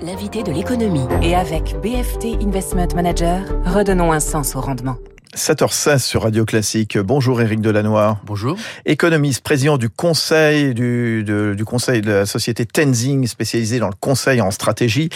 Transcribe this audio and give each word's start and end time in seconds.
L'invité 0.00 0.42
de 0.42 0.52
l'économie. 0.52 1.06
Et 1.22 1.34
avec 1.34 1.76
BFT 1.80 2.42
Investment 2.42 2.88
Manager, 2.94 3.40
redonnons 3.64 4.12
un 4.12 4.20
sens 4.20 4.54
au 4.54 4.60
rendement. 4.60 4.96
7h16 5.34 5.98
sur 5.98 6.22
Radio 6.22 6.44
Classique. 6.44 6.96
Bonjour 6.98 7.40
Éric 7.40 7.60
Delannoy. 7.60 8.16
Bonjour. 8.24 8.56
Économiste, 8.86 9.42
président 9.42 9.76
du 9.76 9.90
conseil 9.90 10.74
du, 10.74 11.22
de, 11.22 11.54
du 11.56 11.64
conseil 11.64 12.00
de 12.00 12.10
la 12.10 12.26
société 12.26 12.64
Tenzing, 12.64 13.26
spécialisé 13.26 13.78
dans 13.78 13.88
le 13.88 13.94
conseil 13.98 14.40
en 14.40 14.50
stratégie. 14.50 15.10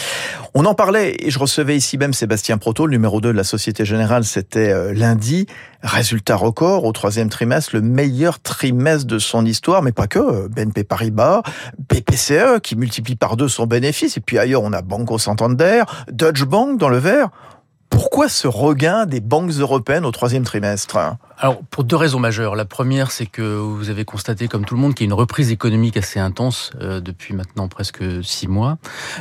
On 0.53 0.65
en 0.65 0.75
parlait 0.75 1.15
et 1.19 1.31
je 1.31 1.39
recevais 1.39 1.75
ici 1.75 1.97
même 1.97 2.13
Sébastien 2.13 2.57
Proto, 2.57 2.85
le 2.85 2.91
numéro 2.91 3.21
2 3.21 3.31
de 3.31 3.37
la 3.37 3.43
Société 3.43 3.85
Générale, 3.85 4.23
c'était 4.23 4.71
euh, 4.71 4.93
lundi. 4.93 5.47
Résultat 5.81 6.35
record 6.35 6.85
au 6.85 6.91
troisième 6.91 7.29
trimestre, 7.29 7.71
le 7.73 7.81
meilleur 7.81 8.39
trimestre 8.39 9.07
de 9.07 9.19
son 9.19 9.45
histoire, 9.45 9.81
mais 9.81 9.91
pas 9.91 10.07
que. 10.07 10.47
BNP 10.47 10.83
Paribas, 10.83 11.41
BPCE 11.89 12.61
qui 12.61 12.75
multiplie 12.75 13.15
par 13.15 13.35
deux 13.35 13.49
son 13.49 13.65
bénéfice, 13.65 14.15
et 14.15 14.21
puis 14.21 14.37
ailleurs 14.37 14.61
on 14.63 14.71
a 14.73 14.81
Banco 14.81 15.17
Santander, 15.17 15.83
Deutsche 16.09 16.45
Bank 16.45 16.77
dans 16.77 16.89
le 16.89 16.99
vert. 16.99 17.29
Pourquoi 17.93 18.27
ce 18.27 18.47
regain 18.47 19.05
des 19.05 19.19
banques 19.19 19.51
européennes 19.51 20.03
au 20.03 20.09
troisième 20.09 20.43
trimestre? 20.43 20.97
Alors, 21.37 21.61
pour 21.69 21.83
deux 21.83 21.95
raisons 21.95 22.19
majeures. 22.19 22.55
La 22.55 22.65
première, 22.65 23.11
c'est 23.11 23.27
que 23.27 23.41
vous 23.41 23.91
avez 23.91 24.03
constaté, 24.03 24.47
comme 24.47 24.65
tout 24.65 24.73
le 24.73 24.81
monde, 24.81 24.95
qu'il 24.95 25.05
y 25.05 25.07
a 25.07 25.11
une 25.11 25.19
reprise 25.19 25.51
économique 25.51 25.95
assez 25.95 26.19
intense 26.19 26.71
euh, 26.81 27.01
depuis 27.01 27.35
maintenant 27.35 27.67
presque 27.67 28.03
six 28.23 28.47
mois, 28.47 28.79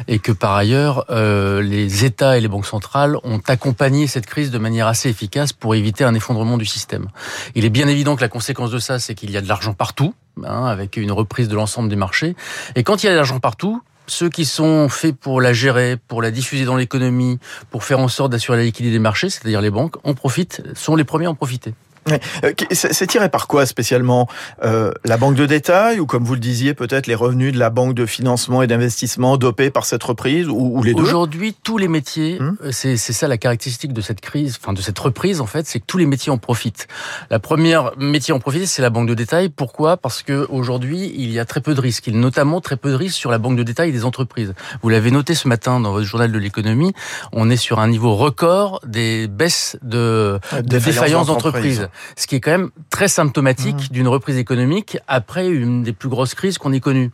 et 0.08 0.18
que 0.18 0.32
par 0.32 0.54
ailleurs, 0.54 1.04
euh, 1.10 1.60
les 1.60 2.06
États 2.06 2.38
et 2.38 2.40
les 2.40 2.48
banques 2.48 2.64
centrales 2.64 3.18
ont 3.24 3.42
accompagné 3.46 4.06
cette 4.06 4.24
crise 4.24 4.50
de 4.50 4.58
manière 4.58 4.86
assez 4.86 5.10
efficace 5.10 5.52
pour 5.52 5.74
éviter 5.74 6.04
un 6.04 6.14
effondrement 6.14 6.56
du 6.56 6.64
système. 6.64 7.08
Il 7.54 7.66
est 7.66 7.70
bien 7.70 7.88
évident 7.88 8.16
que 8.16 8.22
la 8.22 8.28
conséquence 8.28 8.70
de 8.70 8.78
ça, 8.78 8.98
c'est 8.98 9.14
qu'il 9.14 9.30
y 9.30 9.36
a 9.36 9.42
de 9.42 9.48
l'argent 9.48 9.74
partout, 9.74 10.14
hein, 10.46 10.64
avec 10.64 10.96
une 10.96 11.12
reprise 11.12 11.48
de 11.48 11.56
l'ensemble 11.56 11.90
des 11.90 11.96
marchés. 11.96 12.36
Et 12.74 12.84
quand 12.84 13.02
il 13.02 13.06
y 13.06 13.08
a 13.10 13.12
de 13.12 13.16
l'argent 13.16 13.38
partout, 13.38 13.82
ceux 14.06 14.28
qui 14.28 14.44
sont 14.44 14.88
faits 14.88 15.16
pour 15.16 15.40
la 15.40 15.52
gérer, 15.52 15.96
pour 15.96 16.22
la 16.22 16.30
diffuser 16.30 16.64
dans 16.64 16.76
l'économie, 16.76 17.38
pour 17.70 17.84
faire 17.84 17.98
en 17.98 18.08
sorte 18.08 18.32
d'assurer 18.32 18.58
la 18.58 18.64
liquidité 18.64 18.92
des 18.92 18.98
marchés, 18.98 19.30
c'est-à-dire 19.30 19.60
les 19.60 19.70
banques, 19.70 19.96
en 20.04 20.14
profitent, 20.14 20.62
sont 20.74 20.96
les 20.96 21.04
premiers 21.04 21.26
à 21.26 21.30
en 21.30 21.34
profiter. 21.34 21.74
Euh, 22.10 22.52
c'est 22.72 23.06
tiré 23.06 23.28
par 23.28 23.46
quoi 23.46 23.64
spécialement 23.66 24.28
euh, 24.64 24.90
La 25.04 25.16
banque 25.16 25.36
de 25.36 25.46
détail 25.46 26.00
ou 26.00 26.06
comme 26.06 26.24
vous 26.24 26.34
le 26.34 26.40
disiez 26.40 26.74
peut-être 26.74 27.06
les 27.06 27.14
revenus 27.14 27.52
de 27.52 27.58
la 27.58 27.70
banque 27.70 27.94
de 27.94 28.06
financement 28.06 28.62
et 28.62 28.66
d'investissement 28.66 29.36
dopés 29.36 29.70
par 29.70 29.84
cette 29.84 30.02
reprise 30.02 30.48
ou, 30.48 30.78
ou 30.78 30.82
les 30.82 30.94
deux? 30.94 31.02
Aujourd'hui 31.02 31.54
tous 31.62 31.78
les 31.78 31.88
métiers, 31.88 32.38
hum 32.40 32.56
euh, 32.64 32.70
c'est 32.72 32.96
ça 32.96 33.28
la 33.28 33.38
caractéristique 33.38 33.92
de 33.92 34.00
cette 34.00 34.20
crise, 34.20 34.58
enfin 34.60 34.72
de 34.72 34.80
cette 34.80 34.98
reprise 34.98 35.40
en 35.40 35.46
fait, 35.46 35.66
c'est 35.66 35.80
que 35.80 35.86
tous 35.86 35.98
les 35.98 36.06
métiers 36.06 36.32
en 36.32 36.38
profitent. 36.38 36.88
La 37.30 37.38
première 37.38 37.92
métier 37.96 38.34
en 38.34 38.40
profite 38.40 38.66
c'est 38.66 38.82
la 38.82 38.90
banque 38.90 39.08
de 39.08 39.14
détail. 39.14 39.48
Pourquoi? 39.48 39.96
Parce 39.96 40.22
que 40.22 40.46
aujourd'hui 40.50 41.12
il 41.16 41.30
y 41.30 41.38
a 41.38 41.44
très 41.44 41.60
peu 41.60 41.74
de 41.74 41.80
risques, 41.80 42.06
il 42.08 42.14
y 42.14 42.16
a 42.16 42.20
notamment 42.20 42.60
très 42.60 42.76
peu 42.76 42.90
de 42.90 42.96
risques 42.96 43.16
sur 43.16 43.30
la 43.30 43.38
banque 43.38 43.56
de 43.56 43.62
détail 43.62 43.92
des 43.92 44.04
entreprises. 44.04 44.54
Vous 44.82 44.88
l'avez 44.88 45.10
noté 45.10 45.34
ce 45.34 45.46
matin 45.46 45.78
dans 45.78 45.92
votre 45.92 46.06
journal 46.06 46.32
de 46.32 46.38
l'économie, 46.38 46.92
on 47.32 47.48
est 47.48 47.56
sur 47.56 47.78
un 47.78 47.88
niveau 47.88 48.16
record 48.16 48.80
des 48.86 49.28
baisses 49.28 49.76
de, 49.82 50.40
de 50.52 50.78
défaillances 50.78 51.28
d'entreprises 51.28 51.88
ce 52.16 52.26
qui 52.26 52.36
est 52.36 52.40
quand 52.40 52.50
même 52.50 52.70
très 52.90 53.08
symptomatique 53.08 53.90
mmh. 53.90 53.92
d'une 53.92 54.08
reprise 54.08 54.36
économique 54.36 54.98
après 55.08 55.48
une 55.48 55.82
des 55.82 55.92
plus 55.92 56.08
grosses 56.08 56.34
crises 56.34 56.58
qu'on 56.58 56.72
ait 56.72 56.80
connues. 56.80 57.10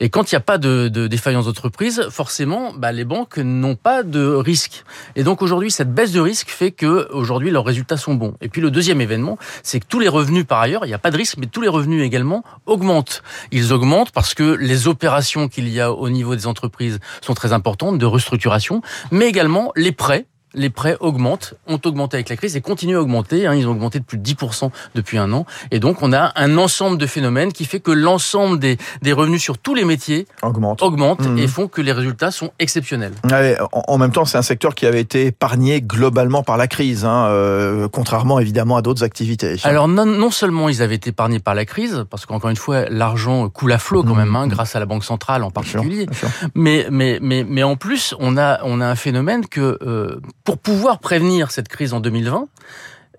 Et 0.00 0.08
quand 0.08 0.30
il 0.30 0.34
n'y 0.34 0.38
a 0.38 0.40
pas 0.40 0.58
de, 0.58 0.88
de 0.88 1.06
défaillance 1.06 1.46
d'entreprise, 1.46 2.08
forcément, 2.10 2.72
bah, 2.72 2.92
les 2.92 3.04
banques 3.04 3.38
n'ont 3.38 3.76
pas 3.76 4.02
de 4.02 4.24
risque. 4.24 4.84
Et 5.16 5.24
donc 5.24 5.42
aujourd'hui, 5.42 5.70
cette 5.70 5.92
baisse 5.92 6.12
de 6.12 6.20
risque 6.20 6.48
fait 6.48 6.70
que 6.70 7.10
aujourd'hui 7.12 7.50
leurs 7.50 7.64
résultats 7.64 7.96
sont 7.96 8.14
bons. 8.14 8.34
Et 8.40 8.48
puis 8.48 8.60
le 8.60 8.70
deuxième 8.70 9.00
événement, 9.00 9.38
c'est 9.62 9.80
que 9.80 9.86
tous 9.86 10.00
les 10.00 10.08
revenus 10.08 10.44
par 10.46 10.60
ailleurs, 10.60 10.84
il 10.84 10.88
n'y 10.88 10.94
a 10.94 10.98
pas 10.98 11.10
de 11.10 11.16
risque, 11.16 11.36
mais 11.38 11.46
tous 11.46 11.60
les 11.60 11.68
revenus 11.68 12.04
également 12.04 12.44
augmentent. 12.66 13.22
Ils 13.50 13.72
augmentent 13.72 14.12
parce 14.12 14.34
que 14.34 14.42
les 14.54 14.88
opérations 14.88 15.48
qu'il 15.48 15.68
y 15.68 15.80
a 15.80 15.92
au 15.92 16.08
niveau 16.08 16.34
des 16.36 16.46
entreprises 16.46 16.98
sont 17.20 17.34
très 17.34 17.52
importantes 17.52 17.98
de 17.98 18.06
restructuration, 18.06 18.82
mais 19.10 19.28
également 19.28 19.72
les 19.76 19.92
prêts 19.92 20.26
les 20.54 20.70
prêts 20.70 20.96
augmentent, 21.00 21.54
ont 21.66 21.80
augmenté 21.84 22.16
avec 22.16 22.28
la 22.28 22.36
crise 22.36 22.56
et 22.56 22.60
continuent 22.60 22.96
à 22.96 23.00
augmenter. 23.00 23.46
Hein, 23.46 23.54
ils 23.54 23.66
ont 23.66 23.72
augmenté 23.72 23.98
de 23.98 24.04
plus 24.04 24.18
de 24.18 24.28
10% 24.28 24.70
depuis 24.94 25.18
un 25.18 25.32
an. 25.32 25.46
Et 25.70 25.80
donc, 25.80 26.02
on 26.02 26.12
a 26.12 26.32
un 26.36 26.58
ensemble 26.58 26.98
de 26.98 27.06
phénomènes 27.06 27.52
qui 27.52 27.64
fait 27.64 27.80
que 27.80 27.90
l'ensemble 27.90 28.58
des, 28.58 28.78
des 29.02 29.12
revenus 29.12 29.42
sur 29.42 29.58
tous 29.58 29.74
les 29.74 29.84
métiers 29.84 30.26
augmentent, 30.42 30.82
augmente 30.82 31.20
mmh. 31.20 31.38
et 31.38 31.48
font 31.48 31.68
que 31.68 31.80
les 31.80 31.92
résultats 31.92 32.30
sont 32.30 32.50
exceptionnels. 32.58 33.12
Allez, 33.30 33.56
en, 33.72 33.98
même 33.98 34.12
temps, 34.12 34.24
c'est 34.24 34.38
un 34.38 34.42
secteur 34.42 34.74
qui 34.74 34.86
avait 34.86 35.00
été 35.00 35.26
épargné 35.26 35.80
globalement 35.80 36.42
par 36.42 36.56
la 36.56 36.66
crise, 36.66 37.04
hein, 37.04 37.26
euh, 37.26 37.88
contrairement 37.88 38.38
évidemment 38.38 38.76
à 38.76 38.82
d'autres 38.82 39.04
activités. 39.04 39.56
Alors, 39.64 39.88
non, 39.88 40.06
non, 40.06 40.30
seulement 40.30 40.68
ils 40.68 40.82
avaient 40.82 40.96
été 40.96 41.10
épargnés 41.10 41.38
par 41.38 41.54
la 41.54 41.64
crise, 41.64 42.04
parce 42.10 42.26
qu'encore 42.26 42.50
une 42.50 42.56
fois, 42.56 42.84
l'argent 42.88 43.48
coule 43.48 43.72
à 43.72 43.78
flot 43.78 44.02
quand 44.02 44.14
mmh. 44.14 44.18
même, 44.18 44.36
hein, 44.36 44.46
grâce 44.48 44.76
à 44.76 44.80
la 44.80 44.86
Banque 44.86 45.04
centrale 45.04 45.42
en 45.42 45.50
particulier. 45.50 46.06
Bien 46.06 46.14
sûr, 46.14 46.28
bien 46.28 46.38
sûr. 46.38 46.48
Mais, 46.54 46.86
mais, 46.90 47.18
mais, 47.22 47.44
mais 47.48 47.62
en 47.62 47.76
plus, 47.76 48.14
on 48.18 48.36
a, 48.36 48.60
on 48.64 48.80
a 48.80 48.86
un 48.86 48.96
phénomène 48.96 49.46
que... 49.46 49.78
Euh, 49.82 50.20
pour 50.44 50.58
pouvoir 50.58 50.98
prévenir 50.98 51.50
cette 51.50 51.68
crise 51.68 51.92
en 51.92 52.00
2020, 52.00 52.48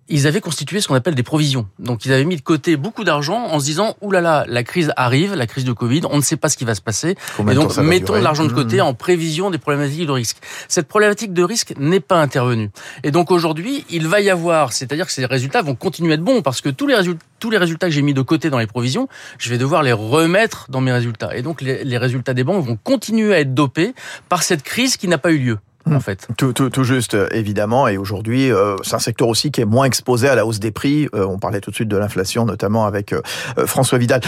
ils 0.10 0.28
avaient 0.28 0.42
constitué 0.42 0.82
ce 0.82 0.88
qu'on 0.88 0.96
appelle 0.96 1.16
des 1.16 1.24
provisions. 1.24 1.68
Donc 1.80 2.06
ils 2.06 2.12
avaient 2.12 2.26
mis 2.26 2.36
de 2.36 2.42
côté 2.42 2.76
beaucoup 2.76 3.04
d'argent 3.04 3.46
en 3.46 3.60
se 3.60 3.66
disant 3.66 3.96
oulala, 4.02 4.22
là 4.22 4.40
là, 4.40 4.46
la 4.48 4.64
crise 4.64 4.92
arrive, 4.98 5.34
la 5.34 5.48
crise 5.48 5.64
de 5.64 5.72
Covid, 5.72 6.02
on 6.10 6.18
ne 6.18 6.22
sait 6.22 6.36
pas 6.36 6.50
ce 6.50 6.58
qui 6.58 6.66
va 6.66 6.76
se 6.76 6.82
passer, 6.82 7.16
et 7.40 7.56
donc 7.56 7.78
mettons 7.78 8.14
de 8.14 8.20
l'argent 8.20 8.46
de 8.46 8.52
côté 8.52 8.78
mmh. 8.78 8.82
en 8.82 8.94
prévision 8.94 9.50
des 9.50 9.58
problématiques 9.58 10.06
de 10.06 10.12
risque. 10.12 10.38
Cette 10.68 10.88
problématique 10.88 11.34
de 11.34 11.44
risque 11.44 11.74
n'est 11.78 12.02
pas 12.02 12.22
intervenue. 12.22 12.70
Et 13.04 13.12
donc 13.12 13.32
aujourd'hui, 13.32 13.86
il 13.90 14.08
va 14.08 14.20
y 14.20 14.30
avoir, 14.30 14.74
c'est-à-dire 14.74 15.06
que 15.06 15.14
ces 15.14 15.26
résultats 15.26 15.62
vont 15.62 15.76
continuer 15.76 16.12
à 16.12 16.16
être 16.16 16.22
bons 16.24 16.42
parce 16.42 16.62
que 16.62 16.70
tous 16.70 16.88
les 16.88 16.96
résultats 16.96 17.26
tous 17.40 17.50
les 17.50 17.58
résultats 17.58 17.88
que 17.88 17.94
j'ai 17.94 18.02
mis 18.02 18.14
de 18.14 18.22
côté 18.22 18.50
dans 18.50 18.58
les 18.58 18.68
provisions, 18.68 19.10
je 19.38 19.50
vais 19.50 19.58
devoir 19.58 19.84
les 19.84 19.92
remettre 19.92 20.68
dans 20.70 20.80
mes 20.80 20.94
résultats. 20.94 21.36
Et 21.36 21.42
donc 21.42 21.62
les, 21.62 21.84
les 21.84 21.98
résultats 21.98 22.34
des 22.34 22.46
banques 22.46 22.66
vont 22.66 22.78
continuer 22.82 23.34
à 23.34 23.42
être 23.42 23.54
dopés 23.54 23.94
par 24.30 24.44
cette 24.44 24.64
crise 24.64 24.96
qui 24.96 25.10
n'a 25.10 25.18
pas 25.18 25.34
eu 25.34 25.40
lieu 25.40 25.58
en 25.92 26.00
fait. 26.00 26.28
Tout, 26.38 26.54
tout, 26.54 26.70
tout 26.70 26.84
juste, 26.84 27.18
évidemment. 27.32 27.88
Et 27.88 27.98
aujourd'hui, 27.98 28.52
euh, 28.52 28.76
c'est 28.84 28.96
un 28.96 29.00
secteur 29.00 29.28
aussi 29.28 29.52
qui 29.52 29.62
est 29.62 29.66
moins 29.66 29.86
exposé 29.86 30.30
à 30.30 30.36
la 30.36 30.46
hausse 30.46 30.60
des 30.60 30.72
prix. 30.72 31.08
Euh, 31.14 31.26
on 31.26 31.40
parlait 31.40 31.62
tout 31.62 31.72
de 31.72 31.76
suite 31.76 31.90
de 31.90 31.98
l'inflation, 31.98 32.46
notamment 32.46 32.86
avec 32.86 33.14
euh, 33.14 33.22
François 33.66 33.98
Vidal. 33.98 34.22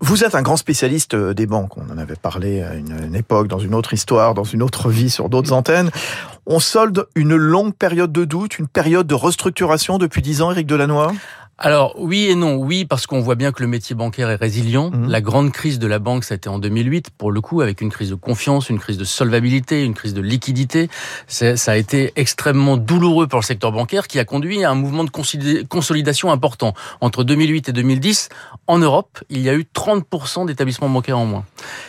Vous 0.00 0.24
êtes 0.24 0.34
un 0.34 0.42
grand 0.42 0.56
spécialiste 0.56 1.14
des 1.14 1.46
banques. 1.46 1.76
On 1.76 1.92
en 1.92 1.98
avait 1.98 2.16
parlé 2.16 2.62
à 2.62 2.74
une, 2.74 2.96
une 3.04 3.14
époque, 3.14 3.48
dans 3.48 3.58
une 3.58 3.74
autre 3.74 3.92
histoire, 3.92 4.34
dans 4.34 4.44
une 4.44 4.62
autre 4.62 4.88
vie, 4.88 5.10
sur 5.10 5.28
d'autres 5.28 5.52
antennes. 5.52 5.90
On 6.46 6.58
solde 6.58 7.06
une 7.14 7.36
longue 7.36 7.74
période 7.74 8.10
de 8.10 8.24
doute, 8.24 8.58
une 8.58 8.66
période 8.66 9.06
de 9.06 9.14
restructuration 9.14 9.98
depuis 9.98 10.22
dix 10.22 10.40
ans, 10.40 10.50
Éric 10.50 10.66
Delannoy? 10.66 11.12
Alors 11.60 11.94
oui 11.98 12.28
et 12.30 12.34
non. 12.34 12.56
Oui, 12.56 12.86
parce 12.86 13.06
qu'on 13.06 13.20
voit 13.20 13.34
bien 13.34 13.52
que 13.52 13.62
le 13.62 13.68
métier 13.68 13.94
bancaire 13.94 14.30
est 14.30 14.36
résilient. 14.36 14.90
Mmh. 14.90 15.08
La 15.08 15.20
grande 15.20 15.52
crise 15.52 15.78
de 15.78 15.86
la 15.86 15.98
banque, 15.98 16.24
ça 16.24 16.32
a 16.32 16.36
été 16.36 16.48
en 16.48 16.58
2008, 16.58 17.10
pour 17.10 17.30
le 17.30 17.42
coup, 17.42 17.60
avec 17.60 17.82
une 17.82 17.90
crise 17.90 18.08
de 18.08 18.14
confiance, 18.14 18.70
une 18.70 18.78
crise 18.78 18.96
de 18.96 19.04
solvabilité, 19.04 19.84
une 19.84 19.92
crise 19.92 20.14
de 20.14 20.22
liquidité. 20.22 20.88
Ça 21.28 21.54
a 21.66 21.76
été 21.76 22.12
extrêmement 22.16 22.78
douloureux 22.78 23.26
pour 23.26 23.40
le 23.40 23.44
secteur 23.44 23.72
bancaire 23.72 24.08
qui 24.08 24.18
a 24.18 24.24
conduit 24.24 24.64
à 24.64 24.70
un 24.70 24.74
mouvement 24.74 25.04
de 25.04 25.10
consolidation 25.68 26.32
important. 26.32 26.72
Entre 27.02 27.24
2008 27.24 27.68
et 27.68 27.72
2010, 27.72 28.30
en 28.66 28.78
Europe, 28.78 29.18
il 29.28 29.42
y 29.42 29.50
a 29.50 29.54
eu 29.54 29.66
30% 29.74 30.46
d'établissements 30.46 30.88
bancaires 30.88 31.18
en 31.18 31.26
moins. 31.26 31.44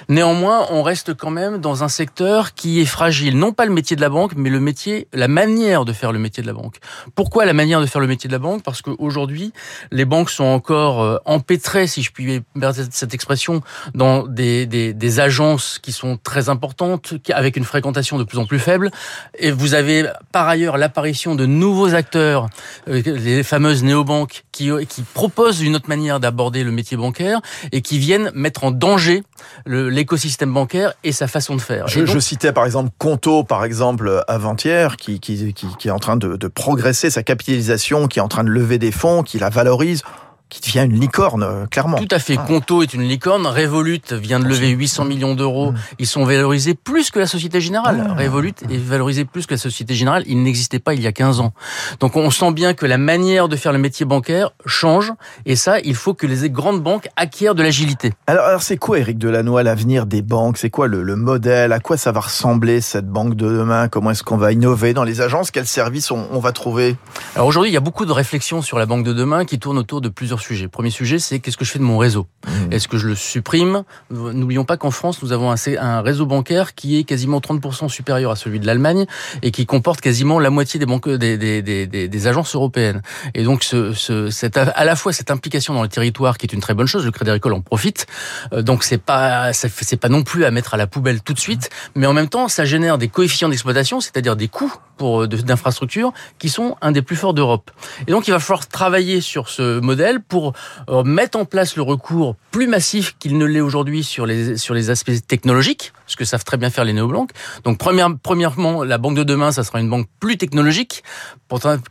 Néanmoins, 0.09 0.65
on 0.71 0.83
reste 0.83 1.13
quand 1.13 1.31
même 1.31 1.59
dans 1.59 1.83
un 1.83 1.89
secteur 1.89 2.53
qui 2.55 2.81
est 2.81 2.85
fragile. 2.85 3.37
Non 3.37 3.53
pas 3.53 3.65
le 3.65 3.71
métier 3.71 3.95
de 3.95 4.01
la 4.01 4.09
banque, 4.09 4.33
mais 4.35 4.49
le 4.49 4.59
métier, 4.59 5.07
la 5.13 5.29
manière 5.29 5.85
de 5.85 5.93
faire 5.93 6.11
le 6.11 6.19
métier 6.19 6.43
de 6.43 6.47
la 6.47 6.53
banque. 6.53 6.77
Pourquoi 7.15 7.45
la 7.45 7.53
manière 7.53 7.79
de 7.79 7.85
faire 7.85 8.01
le 8.01 8.07
métier 8.07 8.27
de 8.27 8.33
la 8.33 8.39
banque? 8.39 8.63
Parce 8.63 8.81
qu'aujourd'hui, 8.81 9.53
les 9.91 10.05
banques 10.05 10.29
sont 10.29 10.43
encore 10.43 11.01
euh, 11.01 11.17
empêtrées, 11.25 11.87
si 11.87 12.01
je 12.01 12.11
puis 12.11 12.41
mettre 12.55 12.79
cette 12.91 13.13
expression, 13.13 13.61
dans 13.93 14.27
des, 14.27 14.65
des, 14.65 14.93
des, 14.93 15.19
agences 15.19 15.79
qui 15.79 15.91
sont 15.91 16.17
très 16.17 16.49
importantes, 16.49 17.13
avec 17.29 17.57
une 17.57 17.65
fréquentation 17.65 18.17
de 18.17 18.23
plus 18.23 18.37
en 18.37 18.45
plus 18.45 18.59
faible. 18.59 18.91
Et 19.37 19.51
vous 19.51 19.73
avez 19.73 20.09
par 20.31 20.47
ailleurs 20.47 20.77
l'apparition 20.77 21.35
de 21.35 21.45
nouveaux 21.45 21.93
acteurs, 21.93 22.47
euh, 22.87 23.01
les 23.03 23.43
fameuses 23.43 23.83
néobanques, 23.83 24.43
qui, 24.51 24.69
qui 24.87 25.01
proposent 25.01 25.61
une 25.61 25.75
autre 25.75 25.89
manière 25.89 26.19
d'aborder 26.19 26.63
le 26.63 26.71
métier 26.71 26.97
bancaire 26.97 27.41
et 27.71 27.81
qui 27.81 27.99
viennent 27.99 28.31
mettre 28.33 28.63
en 28.63 28.71
danger 28.71 29.23
l'écosystème 29.65 30.53
bancaire 30.53 30.93
et 31.03 31.11
sa 31.11 31.27
façon 31.27 31.55
de 31.55 31.61
faire. 31.61 31.87
Je, 31.87 32.05
je 32.05 32.19
citais 32.19 32.51
par 32.51 32.65
exemple 32.65 32.91
Conto, 32.97 33.43
par 33.43 33.63
exemple, 33.63 34.23
avant-hier, 34.27 34.97
qui, 34.97 35.19
qui, 35.19 35.53
qui, 35.53 35.67
qui, 35.77 35.87
est 35.87 35.91
en 35.91 35.99
train 35.99 36.17
de, 36.17 36.35
de 36.35 36.47
progresser 36.47 37.09
sa 37.09 37.23
capitalisation, 37.23 38.07
qui 38.07 38.19
est 38.19 38.21
en 38.21 38.27
train 38.27 38.43
de 38.43 38.49
lever 38.49 38.77
des 38.77 38.91
fonds, 38.91 39.23
qui 39.23 39.39
la 39.39 39.49
valorise 39.51 40.03
qui 40.51 40.59
devient 40.59 40.85
une 40.85 40.99
licorne, 40.99 41.43
euh, 41.43 41.65
clairement. 41.65 41.97
Tout 41.97 42.07
à 42.11 42.19
fait. 42.19 42.35
Ah. 42.37 42.43
Conto 42.45 42.83
est 42.83 42.93
une 42.93 43.03
licorne. 43.03 43.47
Revolut 43.47 44.01
vient 44.11 44.39
de 44.39 44.45
lever 44.45 44.67
800 44.67 45.05
millions 45.05 45.33
d'euros. 45.33 45.71
Mmh. 45.71 45.77
Ils 45.99 46.07
sont 46.07 46.25
valorisés 46.25 46.73
plus 46.73 47.09
que 47.09 47.19
la 47.19 47.25
Société 47.25 47.61
Générale. 47.61 48.05
Ah. 48.09 48.21
Revolut 48.21 48.53
est 48.69 48.77
valorisé 48.77 49.23
plus 49.23 49.45
que 49.45 49.53
la 49.53 49.57
Société 49.57 49.95
Générale. 49.95 50.23
Il 50.27 50.43
n'existait 50.43 50.79
pas 50.79 50.93
il 50.93 51.01
y 51.01 51.07
a 51.07 51.13
15 51.13 51.39
ans. 51.39 51.53
Donc 52.01 52.17
on 52.17 52.29
sent 52.31 52.51
bien 52.51 52.73
que 52.73 52.85
la 52.85 52.97
manière 52.97 53.47
de 53.47 53.55
faire 53.55 53.71
le 53.71 53.79
métier 53.79 54.05
bancaire 54.05 54.51
change. 54.65 55.13
Et 55.45 55.55
ça, 55.55 55.79
il 55.79 55.95
faut 55.95 56.13
que 56.13 56.27
les 56.27 56.49
grandes 56.49 56.83
banques 56.83 57.07
acquièrent 57.15 57.55
de 57.55 57.63
l'agilité. 57.63 58.11
Alors, 58.27 58.45
alors 58.45 58.61
c'est 58.61 58.77
quoi, 58.77 58.99
Eric 58.99 59.17
Delannoy, 59.17 59.63
l'avenir 59.63 60.05
des 60.05 60.21
banques? 60.21 60.57
C'est 60.57 60.69
quoi 60.69 60.87
le, 60.87 61.01
le, 61.01 61.15
modèle? 61.15 61.71
À 61.71 61.79
quoi 61.79 61.95
ça 61.95 62.11
va 62.11 62.19
ressembler, 62.19 62.81
cette 62.81 63.07
banque 63.07 63.35
de 63.35 63.47
demain? 63.47 63.87
Comment 63.87 64.11
est-ce 64.11 64.23
qu'on 64.23 64.37
va 64.37 64.51
innover 64.51 64.93
dans 64.93 65.05
les 65.05 65.21
agences? 65.21 65.49
Quels 65.49 65.67
services 65.67 66.11
on, 66.11 66.27
on 66.31 66.39
va 66.39 66.51
trouver? 66.51 66.97
Alors 67.35 67.47
aujourd'hui, 67.47 67.71
il 67.71 67.73
y 67.73 67.77
a 67.77 67.81
beaucoup 67.81 68.05
de 68.05 68.11
réflexions 68.11 68.61
sur 68.61 68.77
la 68.77 68.85
banque 68.85 69.05
de 69.05 69.13
demain 69.13 69.45
qui 69.45 69.59
tournent 69.59 69.77
autour 69.77 70.01
de 70.01 70.09
plusieurs 70.09 70.40
plusieurs 70.41 70.57
sujets. 70.57 70.67
Premier 70.67 70.89
sujet, 70.89 71.19
c'est 71.19 71.39
qu'est-ce 71.39 71.57
que 71.57 71.65
je 71.65 71.71
fais 71.71 71.79
de 71.79 71.83
mon 71.83 71.97
réseau 71.97 72.27
mmh. 72.45 72.71
Est-ce 72.73 72.87
que 72.87 72.97
je 72.97 73.07
le 73.07 73.15
supprime 73.15 73.83
N'oublions 74.09 74.65
pas 74.65 74.77
qu'en 74.77 74.91
France, 74.91 75.21
nous 75.21 75.31
avons 75.31 75.51
un, 75.51 75.55
un, 75.79 76.01
réseau 76.01 76.25
bancaire 76.25 76.73
qui 76.75 76.97
est 76.97 77.03
quasiment 77.03 77.39
30% 77.39 77.89
supérieur 77.89 78.31
à 78.31 78.35
celui 78.35 78.59
de 78.59 78.65
l'Allemagne 78.65 79.05
et 79.41 79.51
qui 79.51 79.65
comporte 79.65 80.01
quasiment 80.01 80.39
la 80.39 80.49
moitié 80.49 80.79
des, 80.79 80.85
banques, 80.85 81.09
des, 81.09 81.37
des, 81.37 81.61
des, 81.61 81.87
des 81.87 82.27
agences 82.27 82.55
européennes. 82.55 83.01
Et 83.33 83.43
donc, 83.43 83.63
ce, 83.63 83.93
ce, 83.93 84.29
cette, 84.29 84.57
à 84.57 84.83
la 84.83 84.95
fois 84.95 85.13
cette 85.13 85.31
implication 85.31 85.73
dans 85.73 85.83
le 85.83 85.89
territoire 85.89 86.37
qui 86.37 86.45
est 86.45 86.53
une 86.53 86.61
très 86.61 86.73
bonne 86.73 86.87
chose, 86.87 87.05
le 87.05 87.11
Crédit 87.11 87.31
Agricole 87.31 87.53
en 87.53 87.61
profite. 87.61 88.07
Euh, 88.53 88.61
donc, 88.61 88.83
c'est 88.83 89.01
pas 89.01 89.53
c'est 89.53 89.97
pas 89.97 90.09
non 90.09 90.23
plus 90.23 90.45
à 90.45 90.51
mettre 90.51 90.73
à 90.73 90.77
la 90.77 90.87
poubelle 90.87 91.21
tout 91.21 91.33
de 91.33 91.39
suite, 91.39 91.69
mais 91.95 92.07
en 92.07 92.13
même 92.13 92.29
temps, 92.29 92.47
ça 92.47 92.65
génère 92.65 92.97
des 92.97 93.07
coefficients 93.07 93.49
d'exploitation, 93.49 94.01
c'est-à-dire 94.01 94.35
des 94.35 94.47
coûts 94.47 94.73
pour 95.01 95.27
d'infrastructures 95.27 96.13
qui 96.37 96.47
sont 96.47 96.77
un 96.79 96.91
des 96.91 97.01
plus 97.01 97.15
forts 97.15 97.33
d'Europe. 97.33 97.71
Et 98.05 98.11
donc, 98.11 98.27
il 98.27 98.31
va 98.31 98.39
falloir 98.39 98.67
travailler 98.67 99.19
sur 99.19 99.49
ce 99.49 99.79
modèle 99.79 100.21
pour 100.21 100.53
euh, 100.89 101.01
mettre 101.01 101.39
en 101.39 101.45
place 101.45 101.75
le 101.75 101.81
recours 101.81 102.35
plus 102.51 102.67
massif 102.67 103.15
qu'il 103.17 103.39
ne 103.39 103.45
l'est 103.45 103.61
aujourd'hui 103.61 104.03
sur 104.03 104.27
les 104.27 104.57
sur 104.57 104.75
les 104.75 104.91
aspects 104.91 105.25
technologiques, 105.27 105.91
ce 106.11 106.17
que 106.17 106.25
savent 106.25 106.43
très 106.43 106.57
bien 106.57 106.69
faire 106.69 106.85
les 106.85 106.93
néobanques. 106.93 107.31
Donc, 107.63 107.77
premièrement, 107.77 108.83
la 108.83 108.97
banque 108.97 109.15
de 109.15 109.23
demain, 109.23 109.51
ça 109.51 109.63
sera 109.63 109.79
une 109.79 109.89
banque 109.89 110.07
plus 110.19 110.37
technologique, 110.37 111.03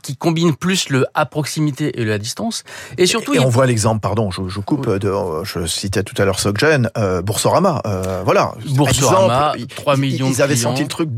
qui 0.02 0.16
combine 0.16 0.54
plus 0.54 0.88
le 0.88 1.06
à 1.14 1.26
proximité 1.26 2.00
et 2.00 2.04
le 2.04 2.12
à 2.12 2.18
distance. 2.18 2.64
Et 2.96 3.06
surtout, 3.06 3.34
et, 3.34 3.38
on 3.40 3.48
voit 3.48 3.66
l'exemple, 3.66 4.00
pardon, 4.00 4.30
je, 4.30 4.48
je 4.48 4.60
coupe, 4.60 4.88
de, 4.88 5.12
je 5.44 5.66
citais 5.66 6.02
tout 6.02 6.14
à 6.20 6.24
l'heure 6.24 6.40
Soggen, 6.40 6.90
euh, 6.96 7.22
Boursorama, 7.22 7.82
euh, 7.86 8.22
voilà. 8.24 8.54
Boursorama, 8.66 9.54
3 9.76 9.96
millions 9.96 10.28
ils, 10.28 10.36
ils 10.36 10.42
avaient 10.42 10.56
senti 10.56 10.82
le 10.82 10.88
truc 10.88 11.10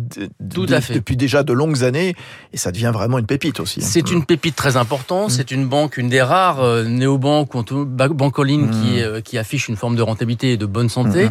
tout 0.52 0.66
à 0.68 0.80
fait. 0.80 0.94
depuis 0.94 1.16
déjà 1.16 1.42
de 1.42 1.52
longues 1.52 1.84
années, 1.84 2.14
et 2.52 2.56
ça 2.56 2.72
devient 2.72 2.90
vraiment 2.92 3.18
une 3.18 3.26
pépite 3.26 3.60
aussi. 3.60 3.80
Hein. 3.80 3.86
C'est 3.86 4.10
une 4.10 4.24
pépite 4.24 4.56
très 4.56 4.76
importante. 4.76 5.28
Mm. 5.28 5.30
C'est 5.30 5.50
une 5.50 5.66
banque, 5.66 5.96
une 5.96 6.08
des 6.08 6.22
rares 6.22 6.60
euh, 6.60 6.84
néobanques, 6.84 7.52
banque 7.52 8.38
en 8.38 8.42
ligne 8.42 8.68
qui, 8.70 9.00
mm. 9.00 9.02
euh, 9.02 9.20
qui 9.20 9.38
affiche 9.38 9.68
une 9.68 9.76
forme 9.76 9.96
de 9.96 10.02
rentabilité 10.02 10.52
et 10.52 10.56
de 10.56 10.66
bonne 10.66 10.88
santé. 10.88 11.28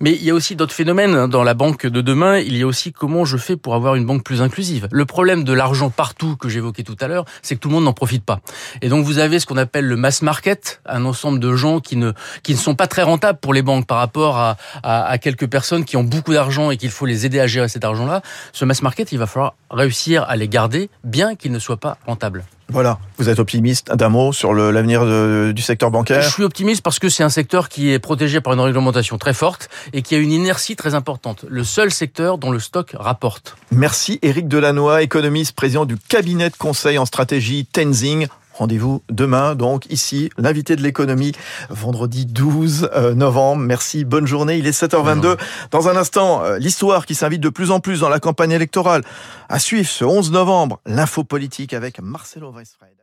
Mais 0.00 0.12
il 0.12 0.24
y 0.24 0.30
a 0.30 0.34
aussi 0.34 0.56
d'autres 0.56 0.74
phénomènes 0.74 1.11
dans 1.12 1.42
la 1.42 1.54
banque 1.54 1.86
de 1.86 2.00
demain. 2.00 2.38
Il 2.38 2.56
y 2.56 2.62
a 2.62 2.66
aussi 2.66 2.92
comment 2.92 3.24
je 3.24 3.36
fais 3.36 3.56
pour 3.56 3.74
avoir 3.74 3.94
une 3.94 4.06
banque 4.06 4.24
plus 4.24 4.42
inclusive. 4.42 4.88
Le 4.90 5.04
problème 5.04 5.44
de 5.44 5.52
l'argent 5.52 5.90
partout 5.90 6.36
que 6.36 6.48
j'évoquais 6.48 6.82
tout 6.82 6.96
à 7.00 7.08
l'heure, 7.08 7.24
c'est 7.42 7.54
que 7.56 7.60
tout 7.60 7.68
le 7.68 7.74
monde 7.74 7.84
n'en 7.84 7.92
profite 7.92 8.24
pas. 8.24 8.40
Et 8.80 8.88
donc 8.88 9.04
vous 9.04 9.18
avez 9.18 9.38
ce 9.38 9.46
qu'on 9.46 9.56
appelle 9.56 9.86
le 9.86 9.96
mass 9.96 10.22
market, 10.22 10.80
un 10.86 11.04
ensemble 11.04 11.38
de 11.38 11.54
gens 11.54 11.80
qui 11.80 11.96
ne 11.96 12.12
qui 12.42 12.52
ne 12.52 12.58
sont 12.58 12.74
pas 12.74 12.86
très 12.86 13.02
rentables 13.02 13.38
pour 13.38 13.54
les 13.54 13.62
banques 13.62 13.86
par 13.86 13.98
rapport 13.98 14.38
à, 14.38 14.56
à, 14.82 15.04
à 15.04 15.18
quelques 15.18 15.48
personnes 15.48 15.84
qui 15.84 15.96
ont 15.96 16.04
beaucoup 16.04 16.32
d'argent 16.32 16.70
et 16.70 16.76
qu'il 16.76 16.90
faut 16.90 17.06
les 17.06 17.26
aider 17.26 17.40
à 17.40 17.46
gérer 17.46 17.68
cet 17.68 17.84
argent-là. 17.84 18.22
Ce 18.52 18.64
mass 18.64 18.82
market, 18.82 19.12
il 19.12 19.18
va 19.18 19.26
falloir 19.26 19.54
réussir 19.70 20.24
à 20.24 20.36
les 20.36 20.48
garder, 20.48 20.90
bien 21.04 21.34
qu'ils 21.34 21.52
ne 21.52 21.58
soient 21.58 21.76
pas 21.76 21.98
rentables. 22.06 22.44
Voilà, 22.72 22.98
vous 23.18 23.28
êtes 23.28 23.38
optimiste 23.38 23.94
d'un 23.94 24.08
mot 24.08 24.32
sur 24.32 24.54
l'avenir 24.54 25.04
du 25.52 25.62
secteur 25.62 25.90
bancaire? 25.90 26.22
Je 26.22 26.30
suis 26.30 26.42
optimiste 26.42 26.82
parce 26.82 26.98
que 26.98 27.10
c'est 27.10 27.22
un 27.22 27.28
secteur 27.28 27.68
qui 27.68 27.92
est 27.92 27.98
protégé 27.98 28.40
par 28.40 28.54
une 28.54 28.60
réglementation 28.60 29.18
très 29.18 29.34
forte 29.34 29.68
et 29.92 30.00
qui 30.00 30.14
a 30.14 30.18
une 30.18 30.32
inertie 30.32 30.74
très 30.74 30.94
importante. 30.94 31.44
Le 31.48 31.64
seul 31.64 31.90
secteur 31.90 32.38
dont 32.38 32.50
le 32.50 32.58
stock 32.58 32.96
rapporte. 32.98 33.56
Merci 33.70 34.18
Éric 34.22 34.48
Delannoy, 34.48 35.02
économiste, 35.02 35.54
président 35.54 35.84
du 35.84 35.98
cabinet 35.98 36.48
de 36.48 36.56
conseil 36.56 36.96
en 36.96 37.04
stratégie 37.04 37.66
Tenzing. 37.66 38.26
Rendez-vous 38.54 39.02
demain, 39.10 39.54
donc 39.54 39.86
ici, 39.86 40.30
l'invité 40.36 40.76
de 40.76 40.82
l'économie, 40.82 41.32
vendredi 41.70 42.26
12 42.26 42.90
euh, 42.94 43.14
novembre. 43.14 43.62
Merci, 43.62 44.04
bonne 44.04 44.26
journée. 44.26 44.58
Il 44.58 44.66
est 44.66 44.78
7h22. 44.78 45.36
Dans 45.70 45.88
un 45.88 45.96
instant, 45.96 46.44
euh, 46.44 46.58
l'histoire 46.58 47.06
qui 47.06 47.14
s'invite 47.14 47.40
de 47.40 47.48
plus 47.48 47.70
en 47.70 47.80
plus 47.80 48.00
dans 48.00 48.08
la 48.08 48.20
campagne 48.20 48.52
électorale. 48.52 49.02
À 49.48 49.58
suivre 49.58 49.88
ce 49.88 50.04
11 50.04 50.32
novembre, 50.32 50.80
l'info 50.86 51.24
politique 51.24 51.72
avec 51.72 52.00
Marcelo 52.00 52.52
Weisfried. 52.52 53.01